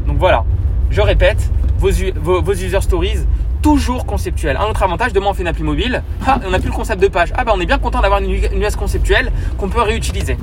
Donc 0.08 0.18
voilà, 0.18 0.44
je 0.90 1.02
répète, 1.02 1.52
vos, 1.78 1.90
vos, 2.16 2.42
vos 2.42 2.54
user 2.54 2.82
stories, 2.82 3.20
toujours 3.62 4.06
conceptuel. 4.06 4.58
Un 4.58 4.66
autre 4.66 4.84
avantage, 4.84 5.14
demain 5.14 5.28
on 5.30 5.34
fait 5.34 5.44
une 5.44 5.48
appli 5.48 5.64
mobile, 5.64 6.04
ah, 6.26 6.40
on 6.46 6.50
n'a 6.50 6.60
plus 6.60 6.70
le 6.70 6.76
concept 6.76 7.02
de 7.02 7.08
page. 7.08 7.32
Ah 7.38 7.44
bah 7.44 7.54
on 7.56 7.60
est 7.60 7.66
bien 7.66 7.78
content 7.78 8.02
d'avoir 8.02 8.22
une, 8.22 8.32
une 8.32 8.62
US 8.62 8.76
conceptuelle 8.76 9.32
qu'on 9.58 9.70
peut 9.70 9.82
réutiliser. 9.82 10.38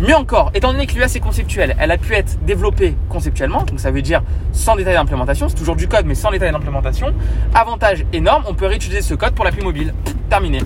Mieux 0.00 0.14
encore, 0.14 0.52
étant 0.54 0.70
donné 0.70 0.86
que 0.86 0.94
l'US 0.94 1.16
est 1.16 1.20
conceptuelle, 1.20 1.74
elle 1.76 1.90
a 1.90 1.98
pu 1.98 2.14
être 2.14 2.38
développée 2.44 2.94
conceptuellement, 3.08 3.64
donc 3.64 3.80
ça 3.80 3.90
veut 3.90 4.00
dire 4.00 4.22
sans 4.52 4.76
détail 4.76 4.94
d'implémentation, 4.94 5.48
c'est 5.48 5.56
toujours 5.56 5.74
du 5.74 5.88
code 5.88 6.06
mais 6.06 6.14
sans 6.14 6.30
détail 6.30 6.52
d'implémentation. 6.52 7.12
Avantage 7.52 8.04
énorme, 8.12 8.44
on 8.46 8.54
peut 8.54 8.66
réutiliser 8.66 9.02
ce 9.02 9.14
code 9.14 9.32
pour 9.32 9.44
l'appli 9.44 9.64
mobile. 9.64 9.92
Terminé. 10.30 10.60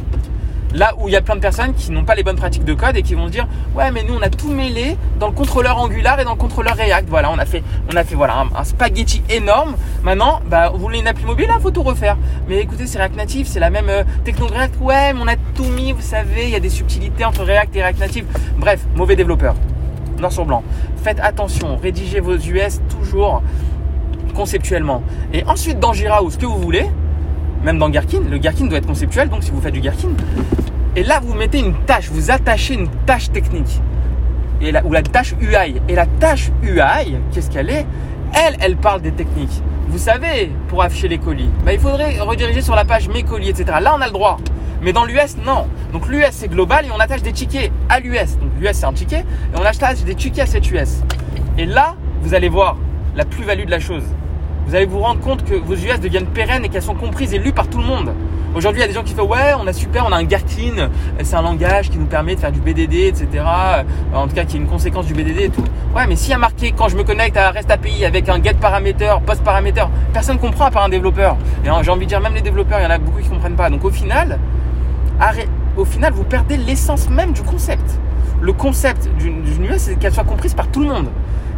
Là 0.74 0.94
où 0.98 1.08
il 1.08 1.12
y 1.12 1.16
a 1.16 1.20
plein 1.20 1.36
de 1.36 1.40
personnes 1.40 1.74
qui 1.74 1.90
n'ont 1.90 2.04
pas 2.04 2.14
les 2.14 2.22
bonnes 2.22 2.36
pratiques 2.36 2.64
de 2.64 2.72
code 2.74 2.96
et 2.96 3.02
qui 3.02 3.14
vont 3.14 3.28
dire 3.28 3.46
ouais 3.76 3.90
mais 3.90 4.02
nous 4.04 4.14
on 4.14 4.22
a 4.22 4.30
tout 4.30 4.50
mêlé 4.50 4.96
dans 5.18 5.26
le 5.26 5.32
contrôleur 5.32 5.78
Angular 5.78 6.18
et 6.20 6.24
dans 6.24 6.32
le 6.32 6.36
contrôleur 6.36 6.74
React. 6.74 7.08
Voilà, 7.08 7.30
on 7.30 7.38
a 7.38 7.44
fait 7.44 7.62
on 7.92 7.96
a 7.96 8.04
fait 8.04 8.14
voilà 8.14 8.46
un, 8.54 8.64
spaghetti 8.64 9.22
énorme. 9.28 9.74
Maintenant, 10.02 10.40
bah 10.46 10.70
vous 10.70 10.78
voulez 10.78 11.00
une 11.00 11.08
appli 11.08 11.24
mobile, 11.24 11.48
il 11.54 11.60
faut 11.62 11.70
tout 11.70 11.82
refaire. 11.82 12.16
Mais 12.48 12.58
écoutez, 12.60 12.86
c'est 12.86 12.98
React 12.98 13.16
Native, 13.16 13.46
c'est 13.46 13.60
la 13.60 13.70
même 13.70 13.88
euh. 13.88 14.04
Ouais, 14.80 15.12
mais 15.12 15.20
on 15.22 15.28
a 15.28 15.36
tout 15.36 15.64
mis, 15.64 15.92
vous 15.92 16.02
savez, 16.02 16.44
il 16.44 16.50
y 16.50 16.56
a 16.56 16.60
des 16.60 16.70
subtilités 16.70 17.24
entre 17.24 17.44
React 17.44 17.76
et 17.76 17.82
React 17.82 18.00
Native. 18.00 18.24
Bref, 18.56 18.80
mauvais 18.96 19.16
développeur. 19.16 19.54
Noir 20.18 20.32
sur 20.32 20.44
blanc. 20.44 20.62
Faites 21.02 21.20
attention, 21.20 21.76
rédigez 21.76 22.20
vos 22.20 22.36
US 22.36 22.80
toujours 22.88 23.42
conceptuellement. 24.34 25.02
Et 25.32 25.44
ensuite 25.44 25.78
dans 25.78 25.92
Jira 25.92 26.22
ou 26.22 26.30
ce 26.30 26.38
que 26.38 26.46
vous 26.46 26.58
voulez, 26.58 26.86
même 27.64 27.78
dans 27.78 27.88
Gherkin, 27.88 28.20
le 28.28 28.38
Gherkin 28.38 28.66
doit 28.66 28.78
être 28.78 28.86
conceptuel, 28.86 29.28
donc 29.28 29.44
si 29.44 29.50
vous 29.50 29.60
faites 29.60 29.74
du 29.74 29.80
Gherkin. 29.80 30.08
Et 30.96 31.04
là, 31.04 31.20
vous 31.22 31.34
mettez 31.34 31.60
une 31.60 31.74
tâche, 31.86 32.08
vous 32.10 32.30
attachez 32.30 32.74
une 32.74 32.88
tâche 33.06 33.30
technique. 33.30 33.80
Et 34.60 34.72
ou 34.84 34.92
la 34.92 35.02
tâche 35.02 35.34
UI. 35.40 35.80
Et 35.88 35.94
la 35.94 36.06
tâche 36.06 36.50
UI, 36.62 37.16
qu'est-ce 37.32 37.50
qu'elle 37.50 37.70
est? 37.70 37.86
Elle, 38.34 38.56
elle 38.60 38.76
parle 38.76 39.00
des 39.00 39.12
techniques. 39.12 39.62
Vous 39.88 39.98
savez, 39.98 40.50
pour 40.68 40.82
afficher 40.82 41.08
les 41.08 41.18
colis, 41.18 41.50
bah, 41.64 41.72
il 41.72 41.78
faudrait 41.78 42.18
rediriger 42.20 42.62
sur 42.62 42.74
la 42.74 42.84
page 42.84 43.08
mes 43.08 43.22
colis, 43.22 43.50
etc. 43.50 43.78
Là, 43.80 43.94
on 43.96 44.00
a 44.00 44.06
le 44.06 44.12
droit. 44.12 44.38
Mais 44.82 44.92
dans 44.92 45.04
l'US, 45.04 45.36
non. 45.44 45.66
Donc 45.92 46.08
l'US, 46.08 46.26
c'est 46.30 46.48
global 46.48 46.86
et 46.86 46.90
on 46.90 46.98
attache 46.98 47.22
des 47.22 47.32
tickets 47.32 47.70
à 47.88 48.00
l'US. 48.00 48.38
Donc 48.38 48.50
l'US, 48.60 48.72
c'est 48.72 48.86
un 48.86 48.92
ticket 48.92 49.20
et 49.20 49.56
on 49.56 49.64
attache 49.64 50.02
des 50.02 50.14
tickets 50.14 50.44
à 50.44 50.46
cette 50.46 50.70
US. 50.70 51.02
Et 51.58 51.66
là, 51.66 51.94
vous 52.22 52.34
allez 52.34 52.48
voir 52.48 52.76
la 53.14 53.24
plus-value 53.24 53.64
de 53.64 53.70
la 53.70 53.80
chose 53.80 54.04
vous 54.66 54.74
allez 54.74 54.86
vous 54.86 55.00
rendre 55.00 55.20
compte 55.20 55.44
que 55.44 55.54
vos 55.54 55.74
US 55.74 56.00
deviennent 56.00 56.26
pérennes 56.26 56.64
et 56.64 56.68
qu'elles 56.68 56.82
sont 56.82 56.94
comprises 56.94 57.34
et 57.34 57.38
lues 57.38 57.52
par 57.52 57.68
tout 57.68 57.78
le 57.78 57.84
monde. 57.84 58.12
Aujourd'hui, 58.54 58.80
il 58.80 58.82
y 58.82 58.84
a 58.84 58.88
des 58.88 58.94
gens 58.94 59.02
qui 59.02 59.14
font 59.14 59.26
ouais, 59.26 59.54
on 59.58 59.66
a 59.66 59.72
super, 59.72 60.04
on 60.06 60.12
a 60.12 60.16
un 60.16 60.24
Gherkin, 60.24 60.90
c'est 61.22 61.36
un 61.36 61.42
langage 61.42 61.88
qui 61.88 61.96
nous 61.96 62.04
permet 62.04 62.34
de 62.34 62.40
faire 62.40 62.52
du 62.52 62.60
BDD, 62.60 63.06
etc. 63.06 63.26
Euh, 63.34 63.82
en 64.14 64.28
tout 64.28 64.34
cas, 64.34 64.44
qui 64.44 64.56
est 64.56 64.60
une 64.60 64.66
conséquence 64.66 65.06
du 65.06 65.14
BDD 65.14 65.40
et 65.40 65.48
tout. 65.48 65.64
Ouais, 65.96 66.06
mais 66.06 66.16
s'il 66.16 66.32
y 66.32 66.34
a 66.34 66.38
marqué 66.38 66.72
quand 66.72 66.88
je 66.88 66.96
me 66.96 67.02
connecte 67.02 67.36
à 67.38 67.50
REST 67.50 67.70
API 67.70 68.04
avec 68.04 68.28
un 68.28 68.42
get 68.42 68.54
parameter, 68.54 69.14
post 69.24 69.42
parameter, 69.42 69.84
personne 70.12 70.36
ne 70.36 70.40
comprend 70.40 70.66
à 70.66 70.70
part 70.70 70.84
un 70.84 70.90
développeur. 70.90 71.38
Et 71.64 71.68
j'ai 71.82 71.90
envie 71.90 72.04
de 72.04 72.10
dire 72.10 72.20
même 72.20 72.34
les 72.34 72.42
développeurs, 72.42 72.78
il 72.80 72.82
y 72.82 72.86
en 72.86 72.90
a 72.90 72.98
beaucoup 72.98 73.20
qui 73.20 73.28
comprennent 73.28 73.56
pas. 73.56 73.70
Donc 73.70 73.84
au 73.86 73.90
final, 73.90 74.38
au 75.76 75.84
final, 75.86 76.12
vous 76.12 76.24
perdez 76.24 76.58
l'essence 76.58 77.08
même 77.08 77.32
du 77.32 77.42
concept. 77.42 77.98
Le 78.42 78.52
concept 78.52 79.08
d'une 79.18 79.64
US, 79.64 79.78
c'est 79.78 79.98
qu'elle 79.98 80.12
soit 80.12 80.24
comprise 80.24 80.52
par 80.52 80.68
tout 80.68 80.80
le 80.80 80.88
monde. 80.88 81.08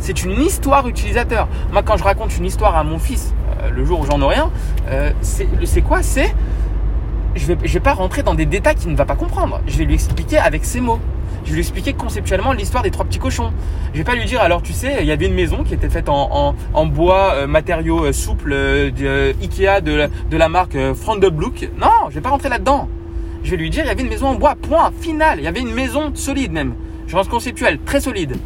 C'est 0.04 0.22
une 0.22 0.38
histoire 0.38 0.86
utilisateur. 0.86 1.48
Moi, 1.72 1.82
quand 1.82 1.96
je 1.96 2.04
raconte 2.04 2.36
une 2.36 2.44
histoire 2.44 2.76
à 2.76 2.84
mon 2.84 2.98
fils, 2.98 3.32
euh, 3.62 3.70
le 3.70 3.86
jour 3.86 4.00
où 4.00 4.04
j'en 4.04 4.20
aurai 4.20 4.36
un, 4.36 4.50
euh, 4.90 5.10
c'est 5.22 5.80
quoi? 5.80 6.02
C'est 6.02 6.30
je 7.34 7.46
vais, 7.46 7.56
je 7.64 7.72
vais 7.72 7.80
pas 7.80 7.94
rentrer 7.94 8.22
dans 8.22 8.34
des 8.34 8.44
détails 8.44 8.74
qu'il 8.74 8.90
ne 8.90 8.96
va 8.96 9.06
pas 9.06 9.16
comprendre. 9.16 9.62
Je 9.66 9.78
vais 9.78 9.86
lui 9.86 9.94
expliquer 9.94 10.36
avec 10.36 10.66
ses 10.66 10.82
mots. 10.82 11.00
Je 11.44 11.48
vais 11.48 11.54
lui 11.54 11.60
expliquer 11.62 11.94
conceptuellement 11.94 12.52
l'histoire 12.52 12.82
des 12.82 12.90
trois 12.90 13.06
petits 13.06 13.18
cochons. 13.18 13.50
Je 13.94 13.98
vais 13.98 14.04
pas 14.04 14.14
lui 14.14 14.26
dire 14.26 14.42
alors 14.42 14.60
tu 14.60 14.74
sais 14.74 14.98
il 15.00 15.06
y 15.06 15.10
avait 15.10 15.24
une 15.24 15.32
maison 15.32 15.64
qui 15.64 15.72
était 15.72 15.88
faite 15.88 16.10
en, 16.10 16.54
en, 16.74 16.86
bois 16.86 17.32
euh, 17.36 17.46
matériaux 17.46 18.12
souples 18.12 18.52
Ikea 18.52 19.80
de, 19.80 20.10
de 20.30 20.36
la 20.36 20.50
marque 20.50 20.76
Front 20.92 21.16
Look. 21.16 21.70
Non, 21.80 22.10
je 22.10 22.16
vais 22.16 22.20
pas 22.20 22.28
rentrer 22.28 22.50
là-dedans. 22.50 22.90
Je 23.42 23.52
vais 23.52 23.56
lui 23.56 23.70
dire 23.70 23.84
il 23.84 23.88
y 23.88 23.90
avait 23.90 24.02
une 24.02 24.10
maison 24.10 24.26
en 24.26 24.34
bois. 24.34 24.54
Point 24.54 24.92
final. 25.00 25.38
Il 25.38 25.44
y 25.44 25.48
avait 25.48 25.60
une 25.60 25.72
maison 25.72 26.10
solide 26.12 26.52
même. 26.52 26.74
Je 27.06 27.14
pense 27.14 27.26
conceptuelle 27.26 27.78
très 27.86 28.02
solide. 28.02 28.36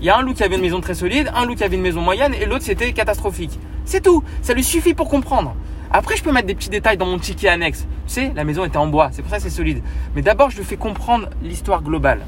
Il 0.00 0.06
y 0.06 0.10
a 0.10 0.16
un 0.16 0.22
loup 0.22 0.32
qui 0.32 0.42
avait 0.42 0.56
une 0.56 0.62
maison 0.62 0.80
très 0.80 0.94
solide, 0.94 1.30
un 1.34 1.44
loup 1.44 1.54
qui 1.54 1.64
avait 1.64 1.76
une 1.76 1.82
maison 1.82 2.00
moyenne 2.00 2.32
et 2.34 2.46
l'autre 2.46 2.64
c'était 2.64 2.92
catastrophique. 2.92 3.58
C'est 3.84 4.02
tout. 4.02 4.24
Ça 4.40 4.54
lui 4.54 4.64
suffit 4.64 4.94
pour 4.94 5.08
comprendre. 5.08 5.54
Après, 5.92 6.16
je 6.16 6.22
peux 6.22 6.32
mettre 6.32 6.46
des 6.46 6.54
petits 6.54 6.70
détails 6.70 6.96
dans 6.96 7.06
mon 7.06 7.18
ticket 7.18 7.48
annexe. 7.48 7.86
Tu 8.06 8.14
sais, 8.14 8.32
la 8.34 8.44
maison 8.44 8.64
était 8.64 8.76
en 8.76 8.86
bois, 8.86 9.10
c'est 9.12 9.22
pour 9.22 9.30
ça 9.30 9.38
que 9.38 9.42
c'est 9.42 9.50
solide. 9.50 9.82
Mais 10.14 10.22
d'abord, 10.22 10.50
je 10.50 10.56
lui 10.56 10.64
fais 10.64 10.76
comprendre 10.76 11.28
l'histoire 11.42 11.82
globale. 11.82 12.20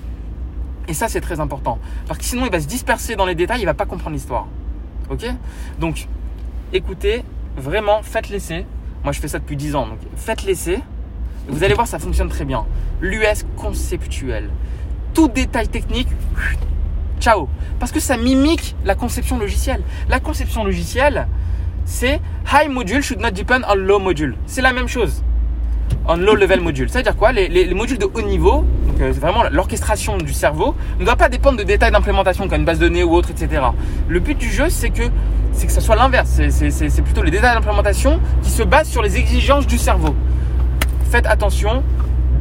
Et 0.88 0.94
ça, 0.94 1.08
c'est 1.08 1.20
très 1.20 1.38
important. 1.38 1.78
Parce 2.08 2.18
que 2.18 2.24
sinon, 2.24 2.44
il 2.44 2.50
va 2.50 2.60
se 2.60 2.66
disperser 2.66 3.14
dans 3.14 3.24
les 3.24 3.36
détails, 3.36 3.60
il 3.60 3.64
va 3.64 3.74
pas 3.74 3.86
comprendre 3.86 4.14
l'histoire. 4.14 4.48
Ok? 5.10 5.24
Donc, 5.78 6.08
écoutez, 6.72 7.24
vraiment, 7.56 8.02
faites 8.02 8.28
l'essai. 8.28 8.66
Moi, 9.04 9.12
je 9.12 9.20
fais 9.20 9.28
ça 9.28 9.38
depuis 9.38 9.56
10 9.56 9.76
ans. 9.76 9.86
Donc, 9.86 9.98
faites 10.16 10.42
l'essai. 10.42 10.80
Vous 11.48 11.62
allez 11.62 11.74
voir, 11.74 11.86
ça 11.86 12.00
fonctionne 12.00 12.28
très 12.28 12.44
bien. 12.44 12.66
L'US 13.00 13.44
conceptuel. 13.56 14.50
Tout 15.14 15.28
détail 15.28 15.68
technique, 15.68 16.08
ciao. 17.22 17.48
Parce 17.78 17.92
que 17.92 18.00
ça 18.00 18.16
mimique 18.16 18.74
la 18.84 18.94
conception 18.94 19.38
logicielle. 19.38 19.82
La 20.08 20.20
conception 20.20 20.64
logicielle, 20.64 21.28
c'est 21.84 22.20
high 22.52 22.68
module 22.68 23.02
should 23.02 23.20
not 23.20 23.30
depend 23.30 23.60
on 23.68 23.74
low 23.76 23.98
module. 23.98 24.36
C'est 24.46 24.62
la 24.62 24.72
même 24.72 24.88
chose. 24.88 25.22
On 26.06 26.16
low 26.16 26.34
level 26.34 26.60
module. 26.60 26.88
C'est-à-dire 26.88 27.16
quoi? 27.16 27.32
Les, 27.32 27.74
modules 27.74 27.98
de 27.98 28.06
haut 28.12 28.22
niveau, 28.22 28.64
donc 28.86 29.00
euh, 29.00 29.12
vraiment 29.12 29.44
l'orchestration 29.50 30.18
du 30.18 30.32
cerveau, 30.32 30.74
ne 30.98 31.04
doit 31.04 31.16
pas 31.16 31.28
dépendre 31.28 31.58
de 31.58 31.62
détails 31.62 31.92
d'implémentation 31.92 32.48
comme 32.48 32.60
une 32.60 32.64
base 32.64 32.78
de 32.80 32.88
données 32.88 33.04
ou 33.04 33.14
autre, 33.14 33.30
etc. 33.30 33.62
Le 34.08 34.18
but 34.18 34.36
du 34.36 34.50
jeu, 34.50 34.68
c'est 34.68 34.90
que 34.90 35.04
c'est 35.52 35.66
que 35.66 35.72
ça 35.72 35.80
soit 35.80 35.96
l'inverse. 35.96 36.40
C'est 36.50 37.02
plutôt 37.02 37.22
les 37.22 37.30
détails 37.30 37.54
d'implémentation 37.54 38.20
qui 38.42 38.50
se 38.50 38.62
basent 38.62 38.88
sur 38.88 39.02
les 39.02 39.16
exigences 39.16 39.66
du 39.66 39.78
cerveau. 39.78 40.14
Faites 41.10 41.26
attention, 41.26 41.82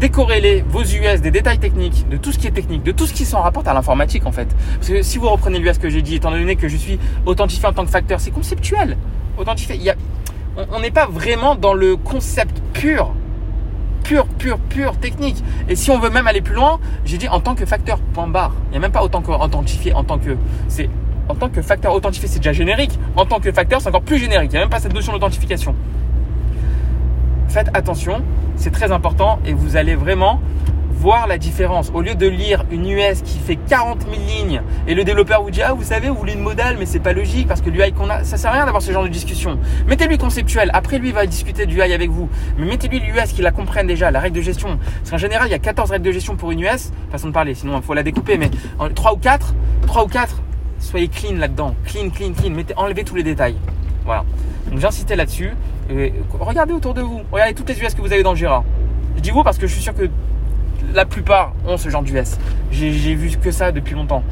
décorréler 0.02 0.66
vos 0.68 0.82
US 0.82 1.22
des 1.22 1.30
détails 1.30 1.60
techniques, 1.60 2.10
de 2.10 2.18
tout 2.18 2.32
ce 2.32 2.40
qui 2.40 2.48
est 2.48 2.52
technique, 2.52 2.82
de 2.82 2.92
tout 2.92 3.06
ce 3.06 3.14
qui 3.14 3.24
s'en 3.24 3.40
rapporte 3.40 3.68
à 3.68 3.74
l'informatique 3.74 4.26
en 4.26 4.32
fait. 4.32 4.48
Parce 4.76 4.90
que 4.90 5.04
si 5.04 5.20
vous 5.20 5.30
reprenez 5.30 5.60
l'US 5.60 5.78
que 5.78 5.90
j'ai 5.90 6.02
dit, 6.02 6.16
étant 6.16 6.32
donné 6.32 6.56
que 6.56 6.68
je 6.68 6.76
suis 6.76 7.00
authentifié 7.28 7.68
en 7.68 7.74
tant 7.74 7.86
que 7.86 7.92
facteur, 7.92 8.20
c'est 8.20 8.32
conceptuel. 8.32 8.98
Authentifié. 9.38 9.76
Il 9.76 9.84
y 9.84 9.94
on 10.72 10.80
n'est 10.82 10.92
pas 10.92 11.06
vraiment 11.06 11.56
dans 11.56 11.74
le 11.74 11.96
concept 11.96 12.62
pur, 12.74 13.14
pur, 14.04 14.26
pur, 14.26 14.58
pur 14.58 14.98
technique. 14.98 15.42
Et 15.70 15.76
si 15.76 15.92
on 15.92 16.00
veut 16.00 16.10
même 16.10 16.28
aller 16.28 16.42
plus 16.42 16.56
loin, 16.56 16.80
j'ai 17.06 17.18
dit 17.18 17.30
en 17.30 17.40
tant 17.40 17.56
que 17.56 17.66
facteur, 17.66 18.00
point 18.00 18.28
barre. 18.28 18.54
Il 18.68 18.72
n'y 18.72 18.78
a 18.78 18.80
même 18.82 18.92
pas 18.92 19.04
autant 19.04 19.22
qu'authentifié 19.22 19.94
en 19.94 20.04
tant 20.04 20.18
que. 20.18 20.36
En 21.30 21.36
tant 21.36 21.48
que 21.48 21.62
facteur 21.62 21.94
authentifié, 21.94 22.28
c'est 22.28 22.40
déjà 22.40 22.52
générique. 22.52 23.00
En 23.16 23.26
tant 23.26 23.40
que 23.40 23.52
facteur, 23.54 23.80
c'est 23.80 23.88
encore 23.88 24.02
plus 24.02 24.18
générique. 24.18 24.52
Il 24.52 24.56
n'y 24.56 24.58
a 24.58 24.62
même 24.62 24.70
pas 24.70 24.80
cette 24.80 24.94
notion 24.94 25.14
d'authentification. 25.14 25.76
Faites 27.52 27.70
attention, 27.74 28.24
c'est 28.56 28.72
très 28.72 28.92
important 28.92 29.40
et 29.46 29.54
vous 29.54 29.76
allez 29.76 29.96
vraiment 29.96 30.40
voir 30.90 31.28
la 31.28 31.38
différence. 31.38 31.92
Au 31.94 32.02
lieu 32.02 32.16
de 32.16 32.28
lire 32.28 32.64
une 32.72 32.88
US 32.90 33.22
qui 33.24 33.40
fait 33.40 33.58
40 33.58 34.04
000 34.04 34.14
lignes 34.14 34.62
et 34.88 34.94
le 34.94 35.04
développeur 35.04 35.42
vous 35.44 35.52
dit 35.52 35.62
ah 35.62 35.74
vous 35.74 35.84
savez 35.84 36.10
vous 36.10 36.16
voulez 36.16 36.34
une 36.34 36.42
modale 36.42 36.78
mais 36.80 36.86
c'est 36.86 37.00
pas 37.00 37.12
logique 37.12 37.48
parce 37.48 37.60
que 37.60 37.70
l'UI 37.70 37.92
qu'on 37.92 38.10
a 38.10 38.24
ça 38.24 38.38
sert 38.38 38.52
à 38.52 38.54
rien 38.54 38.66
d'avoir 38.66 38.82
ce 38.82 38.92
genre 38.92 39.04
de 39.04 39.10
discussion. 39.10 39.60
Mettez-lui 39.88 40.18
conceptuel. 40.18 40.70
Après 40.74 40.98
lui 40.98 41.10
il 41.10 41.14
va 41.14 41.26
discuter 41.26 41.66
du 41.66 41.76
UI 41.78 41.94
avec 41.94 42.10
vous. 42.10 42.30
Mais 42.58 42.66
mettez-lui 42.66 43.00
l'US 43.00 43.34
qui 43.34 43.42
la 43.42 43.52
comprenne 43.52 43.88
déjà 43.88 44.12
la 44.12 44.20
règle 44.22 44.38
de 44.38 44.42
gestion. 44.42 44.78
Parce 45.00 45.12
qu'en 45.12 45.18
général 45.18 45.48
il 45.50 45.52
y 45.52 45.56
a 45.56 45.60
14 45.60 45.92
règles 45.92 46.06
de 46.06 46.12
gestion 46.12 46.38
pour 46.38 46.52
une 46.52 46.62
US 46.62 46.92
façon 47.12 47.28
de 47.28 47.34
parler. 47.34 47.54
Sinon 47.54 47.78
il 47.78 47.84
faut 47.84 47.94
la 47.94 48.04
découper 48.04 48.38
mais 48.38 48.50
3 48.96 49.14
ou 49.14 49.18
4 49.18 49.54
3 49.88 50.06
ou 50.06 50.08
4 50.08 50.42
soyez 50.80 51.10
clean 51.10 51.36
là-dedans. 51.38 51.76
Clean 51.86 52.10
clean 52.12 52.32
clean. 52.32 52.52
Mettez 52.52 52.76
enlevez 52.78 53.04
tous 53.04 53.16
les 53.16 53.24
détails. 53.24 53.58
Voilà. 54.06 54.24
Donc 54.70 54.80
j'insistais 54.80 55.16
là-dessus. 55.16 55.52
Regardez 56.40 56.74
autour 56.74 56.94
de 56.94 57.02
vous. 57.02 57.22
Regardez 57.32 57.54
toutes 57.54 57.70
les 57.70 57.80
US 57.82 57.94
que 57.94 58.02
vous 58.02 58.14
avez 58.14 58.24
dans 58.24 58.36
Jira. 58.36 58.64
Je 59.16 59.22
dis 59.22 59.32
vous 59.32 59.44
parce 59.44 59.58
que 59.58 59.68
je 59.68 59.74
suis 59.74 59.82
sûr 59.82 59.94
que 59.94 60.10
la 60.94 61.06
plupart 61.06 61.54
ont 61.68 61.78
ce 61.78 61.90
genre 61.90 62.04
d'US. 62.04 62.38
J'ai 62.72 63.16
vu 63.16 63.38
que 63.38 63.52
ça 63.52 63.72
depuis 63.72 63.96
longtemps. 63.96 64.24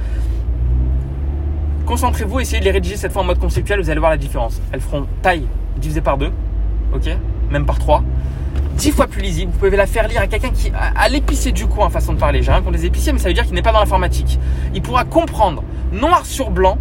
Concentrez-vous, 1.85 2.39
essayez 2.39 2.59
de 2.59 2.65
les 2.65 2.71
rédiger 2.71 2.97
cette 2.97 3.11
fois 3.11 3.23
en 3.23 3.25
mode 3.25 3.39
conceptuel, 3.39 3.81
vous 3.81 3.89
allez 3.89 3.99
voir 3.99 4.11
la 4.11 4.17
différence. 4.17 4.61
Elles 4.71 4.79
feront 4.79 5.07
taille 5.21 5.47
divisé 5.77 6.01
par 6.01 6.17
deux, 6.17 6.31
ok? 6.93 7.09
Même 7.49 7.65
par 7.65 7.79
trois. 7.79 8.03
Dix 8.75 8.91
fois 8.91 9.07
plus 9.07 9.21
lisible. 9.21 9.51
Vous 9.51 9.57
pouvez 9.57 9.75
la 9.75 9.87
faire 9.87 10.07
lire 10.07 10.21
à 10.21 10.27
quelqu'un 10.27 10.51
qui 10.51 10.71
a 10.73 11.09
l'épicier 11.09 11.51
du 11.51 11.65
coin, 11.65 11.89
façon 11.89 12.13
de 12.13 12.19
parler. 12.19 12.43
J'ai 12.43 12.51
rien 12.51 12.61
contre 12.61 12.77
les 12.77 12.85
épiciers, 12.85 13.11
mais 13.11 13.19
ça 13.19 13.27
veut 13.27 13.33
dire 13.33 13.43
qu'il 13.43 13.55
n'est 13.55 13.61
pas 13.61 13.71
dans 13.71 13.79
l'informatique. 13.79 14.39
Il 14.73 14.81
pourra 14.81 15.03
comprendre 15.03 15.63
noir 15.91 16.25
sur 16.25 16.51
blanc 16.51 16.77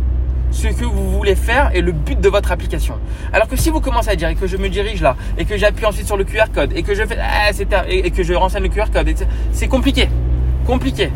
ce 0.51 0.69
que 0.69 0.85
vous 0.85 1.11
voulez 1.11 1.35
faire 1.35 1.71
et 1.75 1.81
le 1.81 1.93
but 1.93 2.21
de 2.21 2.29
votre 2.29 2.53
application. 2.53 2.95
Alors 3.33 3.49
que 3.49 3.57
si 3.57 3.71
vous 3.71 3.81
commencez 3.81 4.11
à 4.11 4.17
dire 4.17 4.29
et 4.29 4.35
que 4.35 4.47
je 4.47 4.57
me 4.57 4.69
dirige 4.69 5.03
là 5.03 5.17
et 5.37 5.45
que 5.45 5.57
j'appuie 5.57 5.87
ensuite 5.87 6.07
sur 6.07 6.17
le 6.17 6.25
QR 6.25 6.47
code 6.55 6.73
et 6.75 6.83
que 6.83 6.95
je 6.95 7.05
fais 7.05 7.19
ah, 7.21 7.51
et 7.89 8.11
que 8.11 8.23
je 8.23 8.35
renseigne 8.35 8.65
le 8.65 8.69
QR 8.69 8.91
code, 8.93 9.13
c'est 9.53 9.69
compliqué, 9.69 10.09
compliqué. 10.67 11.11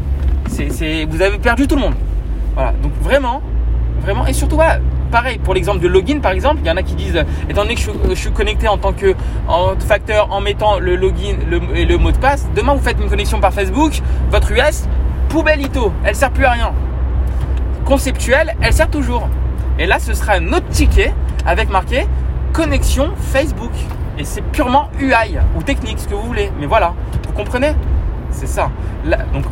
C'est 0.48 1.06
vous 1.06 1.22
avez 1.22 1.38
perdu 1.38 1.66
tout 1.66 1.76
le 1.76 1.82
monde. 1.82 1.94
Voilà. 2.54 2.72
Donc 2.82 2.92
vraiment, 3.00 3.42
vraiment 4.00 4.26
et 4.26 4.32
surtout. 4.32 4.58
Pareil 5.10 5.36
pour 5.36 5.52
l'exemple 5.52 5.80
de 5.80 5.88
login 5.88 6.20
par 6.20 6.32
exemple, 6.32 6.60
il 6.64 6.66
y 6.66 6.70
en 6.70 6.76
a 6.78 6.82
qui 6.82 6.94
disent 6.94 7.22
étant 7.50 7.64
donné 7.64 7.74
que 7.74 7.82
je, 7.82 8.14
suis 8.14 8.30
connecté 8.30 8.66
en 8.66 8.78
tant 8.78 8.94
que 8.94 9.14
facteur 9.86 10.32
en 10.32 10.40
mettant 10.40 10.78
le 10.78 10.96
login 10.96 11.36
et 11.74 11.84
le 11.84 11.98
mot 11.98 12.12
de 12.12 12.16
passe, 12.16 12.48
demain 12.56 12.74
vous 12.74 12.80
faites 12.80 12.98
une 12.98 13.10
connexion 13.10 13.38
par 13.38 13.52
Facebook, 13.52 14.00
votre 14.30 14.50
US 14.52 14.88
poubelle 15.28 15.60
ito, 15.60 15.92
elle 16.04 16.16
sert 16.16 16.30
plus 16.30 16.46
à 16.46 16.52
rien 16.52 16.72
conceptuelle, 17.84 18.54
elle 18.60 18.72
sert 18.72 18.90
toujours. 18.90 19.28
Et 19.78 19.86
là, 19.86 19.98
ce 19.98 20.14
sera 20.14 20.34
un 20.34 20.52
autre 20.52 20.68
ticket 20.68 21.12
avec 21.46 21.70
marqué 21.70 22.06
connexion 22.52 23.12
Facebook. 23.16 23.72
Et 24.18 24.24
c'est 24.24 24.42
purement 24.42 24.88
UI 25.00 25.38
ou 25.56 25.62
technique, 25.62 25.98
ce 25.98 26.08
que 26.08 26.14
vous 26.14 26.22
voulez. 26.22 26.50
Mais 26.60 26.66
voilà, 26.66 26.94
vous 27.26 27.32
comprenez? 27.32 27.72
C'est 28.30 28.46
ça. 28.46 28.70
donc, 29.32 29.44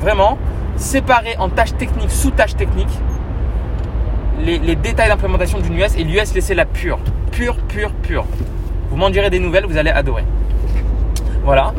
vraiment, 0.00 0.38
séparer 0.76 1.36
en 1.38 1.48
tâches 1.48 1.76
techniques, 1.76 2.10
sous-tâches 2.10 2.56
techniques, 2.56 2.98
les, 4.40 4.58
les 4.58 4.76
détails 4.76 5.08
d'implémentation 5.08 5.58
d'une 5.58 5.74
US 5.78 5.96
et 5.96 6.04
l'US, 6.04 6.34
laissez 6.34 6.54
la 6.54 6.64
pure. 6.64 6.98
Pure, 7.32 7.56
pure, 7.68 7.92
pure. 8.02 8.26
Vous 8.90 8.96
m'en 8.96 9.10
direz 9.10 9.30
des 9.30 9.40
nouvelles, 9.40 9.66
vous 9.66 9.76
allez 9.76 9.90
adorer. 9.90 10.24
Voilà 11.44 11.74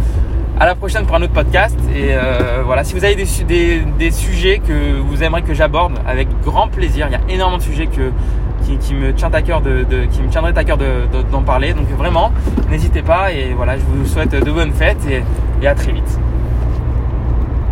à 0.60 0.66
la 0.66 0.76
prochaine 0.76 1.06
pour 1.06 1.16
un 1.16 1.22
autre 1.22 1.34
podcast. 1.34 1.78
Et 1.94 2.10
euh, 2.10 2.62
voilà, 2.66 2.84
si 2.84 2.94
vous 2.94 3.04
avez 3.04 3.16
des, 3.16 3.82
des, 4.00 4.12
sujets 4.12 4.60
que 4.60 5.00
vous 5.00 5.24
aimeriez 5.24 5.44
que 5.44 5.54
j'aborde, 5.54 5.94
avec 6.08 6.28
grand 6.44 6.68
plaisir. 6.68 7.08
Il 7.10 7.14
y 7.14 7.16
a 7.16 7.34
énormément 7.34 7.58
de 7.58 7.64
sujets 7.64 7.88
que, 7.88 8.12
qui, 8.64 8.94
me 8.94 9.14
tient 9.14 9.32
à 9.34 9.42
cœur 9.42 9.62
de, 9.62 9.86
qui 10.12 10.22
me 10.22 10.30
tiendrait 10.30 10.58
à 10.58 10.64
cœur 10.64 10.78
d'en 11.32 11.42
parler. 11.42 11.74
Donc 11.74 11.88
vraiment, 11.90 12.32
n'hésitez 12.70 13.02
pas. 13.02 13.32
Et 13.32 13.54
voilà, 13.54 13.78
je 13.78 13.84
vous 13.84 14.06
souhaite 14.06 14.32
de 14.32 14.52
bonnes 14.52 14.74
fêtes 14.74 15.06
et, 15.10 15.24
et 15.64 15.68
à 15.68 15.76
très 15.76 15.92
vite. 15.92 16.20